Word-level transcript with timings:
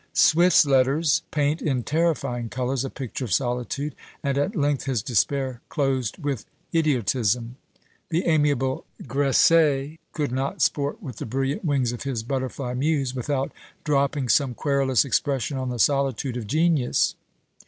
Swift's 0.13 0.65
letters 0.65 1.21
paint 1.29 1.61
in 1.61 1.83
terrifying 1.83 2.49
colours 2.49 2.83
a 2.83 2.89
picture 2.89 3.25
of 3.25 3.31
solitude, 3.31 3.93
and 4.23 4.35
at 4.35 4.55
length 4.55 4.85
his 4.85 5.03
despair 5.03 5.61
closed 5.69 6.17
with 6.17 6.43
idiotism. 6.73 7.55
The 8.09 8.25
amiable 8.25 8.85
Gresset 9.05 9.99
could 10.11 10.31
not 10.31 10.59
sport 10.63 11.03
with 11.03 11.17
the 11.17 11.27
brilliant 11.27 11.63
wings 11.63 11.91
of 11.91 12.01
his 12.01 12.23
butterfly 12.23 12.73
muse, 12.73 13.13
without 13.13 13.51
dropping 13.83 14.27
some 14.27 14.55
querulous 14.55 15.05
expression 15.05 15.59
on 15.59 15.69
the 15.69 15.77
solitude 15.77 16.35
of 16.35 16.47
genius. 16.47 17.13